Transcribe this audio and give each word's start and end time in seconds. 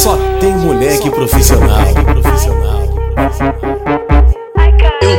só 0.00 0.16
tem 0.40 0.50
moleque 0.56 1.10
profissional, 1.10 1.84
profissional. 1.92 2.80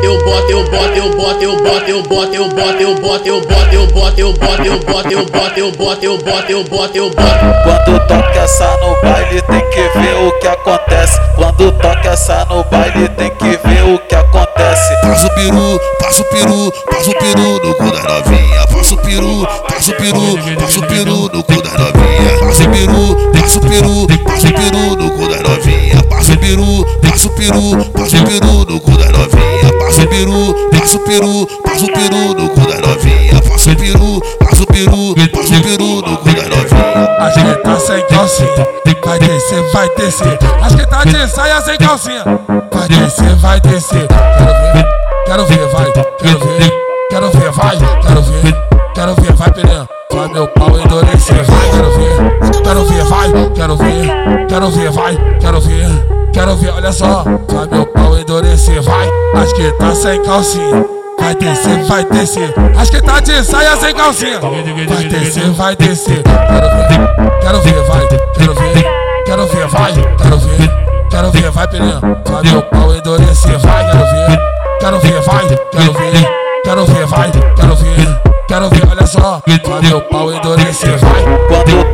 Eu 0.00 0.24
boto, 0.24 0.50
eu 0.52 0.64
boto, 0.70 0.94
eu 0.94 1.10
boto, 1.16 1.42
eu 1.42 1.56
boto, 1.56 1.90
eu 1.90 2.02
boto, 2.04 2.30
eu 2.36 2.46
boto, 2.46 2.82
eu 2.82 2.94
boto, 2.94 3.26
eu 3.26 3.42
boto, 3.42 3.74
eu 3.74 3.86
boto, 3.88 4.20
eu 4.20 4.36
boto, 4.36 4.68
eu 4.70 4.78
boto, 4.78 5.12
eu 5.12 5.26
boto, 5.26 5.58
eu 5.58 5.72
boto, 5.72 6.04
eu 6.04 6.18
boto, 6.18 6.52
eu 6.52 6.64
boto, 6.64 6.96
eu 6.96 7.10
boto. 7.10 7.48
Quando 7.64 8.06
toca 8.06 8.38
essa 8.38 8.76
no 8.76 9.02
baile 9.02 9.42
tem 9.42 9.60
que 9.70 9.98
ver 9.98 10.14
o 10.14 10.32
que 10.38 10.46
acontece. 10.46 11.20
Quando 11.34 11.72
toca 11.72 12.08
essa 12.10 12.44
no 12.44 12.62
baile 12.64 13.08
tem 13.08 13.30
que 13.30 13.58
ver 13.66 13.82
o 13.92 13.98
que 13.98 14.14
acontece. 14.14 15.00
Passa 15.02 15.26
o 15.26 15.34
peru, 15.34 15.80
passa 16.00 16.22
o 16.22 16.24
peru, 16.26 16.72
passa 16.88 17.10
o 17.10 17.14
peru 17.18 17.66
no 17.66 17.74
cu 17.74 17.90
da 17.90 18.02
novinha. 18.02 18.66
Passa 18.68 18.94
o 18.94 18.98
peru, 18.98 19.46
passa 19.68 19.90
o 19.90 19.94
peru, 19.96 20.56
passa 20.60 20.78
o 20.78 20.86
peru 20.86 21.30
no 21.32 21.42
cu 21.42 21.62
da 21.62 21.70
novinha. 21.70 22.38
Passa 22.38 22.62
o 22.62 22.70
peru, 22.70 23.32
passa 23.32 23.58
o 23.58 23.60
peru, 23.60 24.06
peru 24.70 24.96
no 24.96 25.10
cu 25.10 25.28
da 25.28 25.42
novinha. 25.48 26.02
Passa 26.08 26.32
o 26.32 26.38
peru, 26.38 26.84
passa 27.02 27.26
o 27.26 27.30
peru, 27.30 27.84
passa 27.92 28.16
o 28.16 28.24
peru 28.24 28.64
no 28.68 28.80
cu 28.80 28.90
da 28.90 29.06
novinha. 29.06 29.72
Passa 29.78 30.02
o 30.02 30.08
peru, 30.08 30.54
passa 30.70 30.96
o 30.96 31.00
peru, 31.00 31.46
passa 31.64 31.84
o 31.84 31.92
peru 31.92 32.34
no 32.34 32.48
cu 32.50 32.60
da 32.60 32.86
novinha. 32.86 33.42
Passa 33.48 33.70
o 33.70 33.76
peru, 33.76 34.22
passa 34.38 34.62
o 34.62 34.66
peru, 34.66 35.14
passa 35.32 35.54
o 35.54 35.62
peru 35.62 36.02
no 36.02 36.16
cu 36.18 36.28
da 36.28 36.42
novinha. 36.48 37.08
A 37.18 37.30
gente 37.30 37.62
tá 37.62 37.80
sem 37.80 38.06
calcinha, 38.06 38.68
vai 39.04 39.18
descer, 39.18 39.62
vai 39.72 39.88
descer. 39.96 40.38
Acho 40.62 40.76
que 40.76 40.86
tá 40.86 41.04
de 41.04 41.28
saia 41.28 41.60
sem 41.62 41.78
calcinha, 41.78 42.24
vai 42.72 42.88
descer, 42.88 43.34
vai 43.36 43.60
descer. 43.60 44.06
Quero 44.06 44.74
ver, 44.74 44.86
quero 45.26 45.46
ver, 45.46 45.68
vai, 45.68 45.92
quero 45.92 46.38
ver, 46.38 46.72
quero 47.10 47.30
ver, 47.30 47.50
vai, 47.50 47.78
quero 48.02 48.22
ver, 48.22 48.54
quero 48.94 49.14
ver, 49.14 49.32
vai 49.32 49.52
Pereira. 49.52 49.88
Vai 50.12 50.28
meu 50.28 50.48
pau 50.48 50.78
endurecer, 50.78 51.44
quero 53.54 53.76
ver, 53.76 54.46
quero 54.48 54.70
ver, 54.70 54.90
vai, 54.90 55.18
quero 55.40 55.60
ver, 55.60 56.06
quero 56.32 56.56
ver, 56.56 56.70
olha 56.70 56.92
só, 56.92 57.24
vai 57.48 57.66
meu 57.70 57.86
pau 57.86 58.18
endurecer, 58.18 58.82
vai, 58.82 59.08
acho 59.34 59.54
que 59.54 59.70
tá 59.72 59.94
sem 59.94 60.22
calcinha. 60.22 60.98
Vai 61.20 61.34
descer, 61.34 61.84
vai 61.84 62.04
descer. 62.04 62.54
Acho 62.78 62.92
que 62.92 63.02
tá 63.02 63.20
de 63.20 63.42
saia 63.42 63.76
sem 63.76 63.92
calcinha. 63.94 64.38
Vai 64.40 65.04
descer, 65.04 65.50
vai 65.50 65.76
descer. 65.76 66.22
Quero 66.22 66.40
ver, 66.88 67.40
quero 67.42 67.60
ver, 67.60 67.84
vai. 67.84 68.06
Quero 68.34 68.54
ver, 68.54 68.84
quero 69.26 69.46
ver, 69.46 69.66
vai. 69.66 69.92
Quero 69.92 70.38
ver, 70.38 70.70
quero 71.10 71.30
ver, 71.30 71.50
vai, 71.50 71.68
Pereira. 71.68 72.00
Vai 72.24 72.42
meu 72.44 72.62
pau 72.62 72.94
endurecer, 72.94 73.58
vai. 73.58 73.84
Quero 73.90 74.06
ver, 74.06 74.38
quero 74.80 75.00
ver, 75.00 75.20
vai. 75.22 75.46
Quero 75.72 75.92
ver, 75.92 76.28
quero 76.64 76.86
ver, 76.86 77.06
vai. 77.06 77.30
Quero 77.32 77.76
ver, 77.76 78.20
quero 78.46 78.68
ver, 78.70 78.88
olha 78.88 79.06
só. 79.06 79.42
Vai 79.68 79.82
meu 79.82 80.00
pau 80.02 80.32
endurecer, 80.32 80.98
vai 80.98 81.87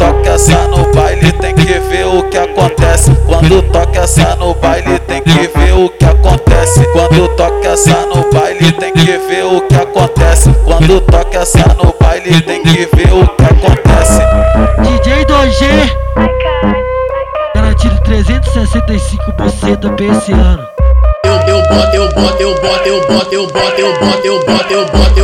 o 2.18 2.22
que 2.24 2.38
acontece 2.38 3.10
quando 3.26 3.62
toca 3.70 4.00
essa 4.00 4.36
no 4.36 4.54
baile. 4.54 4.98
Tem 5.00 5.22
que 5.22 5.48
ver 5.48 5.72
o 5.72 5.88
que 5.88 6.04
acontece 6.04 6.84
quando 6.92 7.28
toca 7.36 7.68
essa 7.68 8.06
no 8.06 8.30
baile. 8.30 8.72
Tem 8.72 8.92
que 8.92 9.18
ver 9.18 9.44
o 9.44 9.60
que 9.62 9.74
acontece 9.74 10.52
quando 10.64 11.00
toca 11.00 11.38
essa 11.38 11.74
no 11.74 11.94
baile. 12.00 12.40
Tem 12.42 12.62
que 12.62 12.88
ver 12.94 13.12
o 13.12 13.26
que 13.26 13.44
acontece. 13.44 14.22
DJ 14.82 15.24
2G 15.24 15.90
garantido 17.54 17.96
365% 18.02 19.94
pra 19.96 20.06
esse 20.06 20.32
ano. 20.32 20.66
Eu 21.46 21.62
boto, 21.68 21.96
eu 21.96 22.08
boto, 22.10 22.42
eu 22.42 22.54
boto, 22.60 22.88
eu 22.88 23.00
boto, 23.06 23.34
eu 23.34 23.46
boto, 23.48 23.80
eu 23.80 23.92
boto, 23.98 24.26
eu 24.26 24.40
boto, 24.46 24.72
eu 24.72 24.86
boto. 24.86 25.23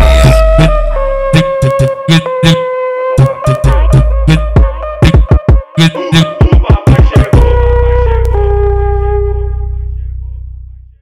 with 5.81 5.93
the 5.93 6.40